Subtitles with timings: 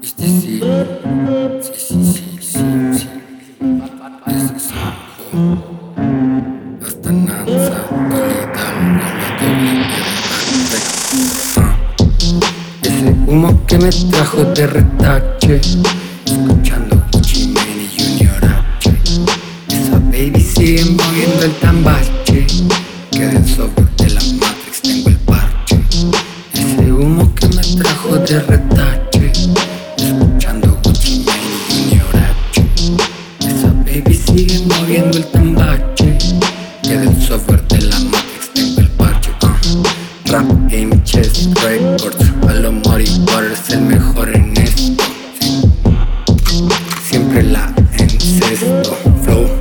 [0.00, 0.60] Viste, sí, sí,
[1.60, 2.62] sí, sí, sí,
[2.94, 3.08] sí.
[4.26, 5.36] Es exacto.
[6.80, 7.76] Hasta Nanza,
[12.82, 15.60] Ese humo que me trajo de retache,
[16.24, 17.04] escuchando
[17.34, 17.54] y
[17.98, 18.96] Junior H.
[19.68, 22.46] Esa baby sigue moviendo el tambache,
[23.10, 23.44] que del
[28.30, 29.32] de retache,
[29.96, 31.26] escuchando Gucci
[31.68, 32.64] y H.
[33.40, 36.16] Esa baby sigue moviendo el tambache,
[36.80, 39.30] que del software de la Matrix tengo el parche.
[39.42, 40.30] uh.
[40.30, 45.02] Rap Game Chess Records, a lo Mori Waters, el mejor en esto.
[47.02, 49.59] Siempre la encesto, flow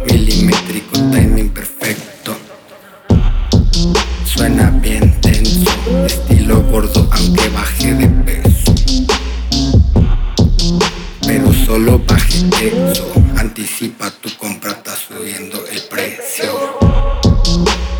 [11.97, 16.77] baje eso, anticipa tu compra, está subiendo el precio.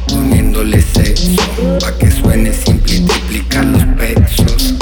[0.08, 1.42] Poniéndole sexo,
[1.80, 4.76] pa' que suene simple y triplicar los pesos.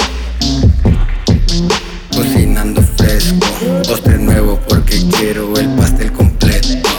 [2.14, 3.48] Cocinando fresco,
[3.88, 6.90] postre nuevo porque quiero el pastel completo.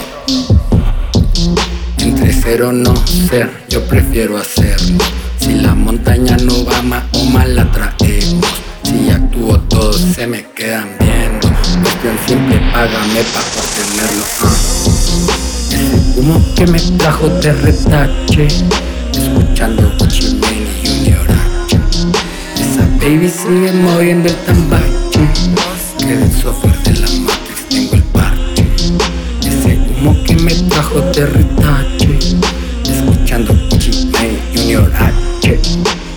[1.98, 2.94] Entre cero no
[3.28, 5.04] ser, yo prefiero hacerlo.
[5.38, 8.46] Si la montaña no va más o mal la traemos.
[8.82, 11.48] Si actúo todos se me quedan viendo.
[11.48, 14.24] Cuestión simple, págame para obtenerlo.
[14.40, 14.56] ah.
[15.70, 18.48] Ese humo que me trajo de retache,
[19.12, 21.78] escuchando Gucci Mane y Junior H.
[22.56, 25.20] Esa baby sigue moviendo el tambache,
[25.98, 28.66] que del software de la Matrix tengo el parche.
[29.46, 32.18] Ese humo que me trajo de retache
[32.84, 35.60] Escuchando Mane Junior H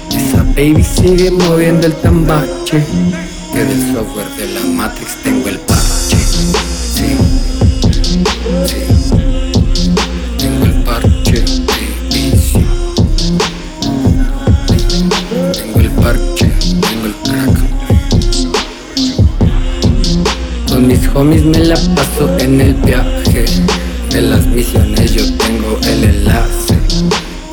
[0.09, 2.83] Esa baby sigue moviendo el tambache
[3.61, 6.17] Que del software de la Matrix tengo el parche.
[6.17, 7.15] Sí,
[8.65, 8.75] sí.
[10.39, 12.41] Tengo el parche, baby,
[15.53, 16.47] Tengo el parche,
[16.81, 17.55] tengo el crack.
[20.67, 23.45] Con mis homies me la paso en el viaje.
[24.09, 26.79] De las misiones yo tengo el enlace.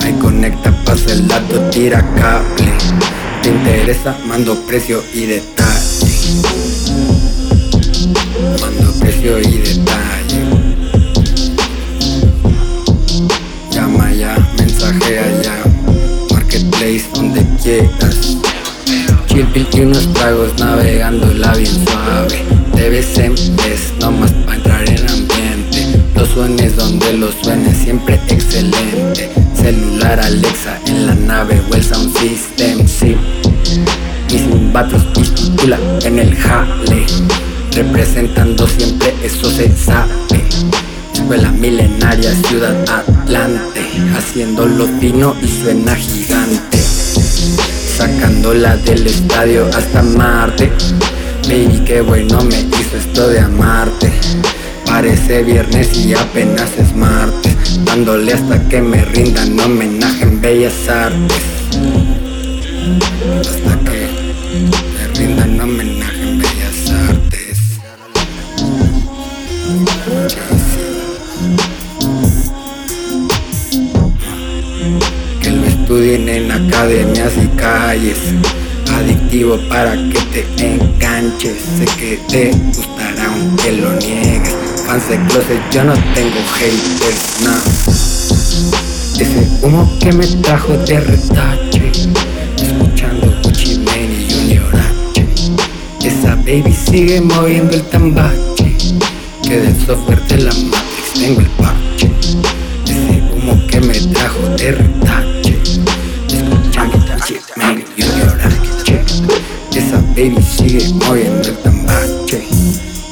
[0.00, 3.17] Ahí conecta, pasa el dato, tira cable
[4.26, 5.72] Mando precio y detalle.
[8.60, 10.44] Mando precio y detalle.
[13.70, 15.64] Llama ya, mensajea ya.
[16.30, 18.36] Marketplace donde quieras.
[19.26, 22.44] Chill pill y unos tragos navegándola bien suave.
[22.74, 26.04] Debes en vez, nomás pa' entrar en ambiente.
[26.14, 29.30] Los suenes donde los suene siempre excelente.
[29.56, 33.16] Celular Alexa en la nave o el sound system, sí
[34.72, 37.06] vatos pistola en el jale
[37.72, 40.42] Representando siempre eso se sabe.
[41.14, 43.86] Escuela milenaria, ciudad Atlante
[44.16, 46.78] Haciéndolo fino y suena gigante.
[47.96, 50.72] Sacándola del estadio hasta Marte.
[51.44, 54.10] Baby, qué bueno me hizo esto de amarte.
[54.84, 57.84] Parece viernes y apenas es martes.
[57.84, 61.58] Dándole hasta que me rindan homenaje en bellas artes
[76.66, 78.18] academias y calles.
[78.96, 81.56] Adictivo para que te enganches.
[81.78, 84.54] Sé que te gustará aunque lo niegues.
[84.86, 87.54] Fans de closet yo no tengo haters, no.
[89.20, 91.92] Ese humo que me trajo de retache.
[92.56, 94.74] Escuchando Gucci Mane y Junior
[95.12, 95.26] H.
[96.04, 98.76] Esa baby sigue moviendo el tambache.
[99.42, 102.10] Que del software de la Matrix tengo el parche.
[102.84, 105.37] Ese humo que me trajo de retache
[110.18, 112.42] baby sigue moviendo el tambache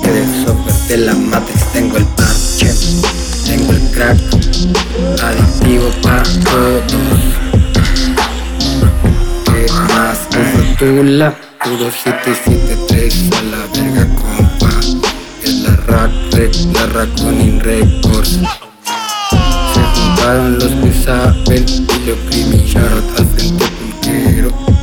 [0.03, 2.69] Que del software de la Matrix tengo el parche.
[3.47, 4.19] Tengo el crack
[5.23, 7.21] Adictivo para todos.
[9.45, 10.19] ¿Qué más?
[10.37, 14.71] Un fotula Puro 773 a la verga compa.
[15.45, 16.13] Es la rack,
[16.73, 18.39] la Raccoon Records.
[19.75, 24.76] Se juntaron los que saben y lo criminaron al frente pulquero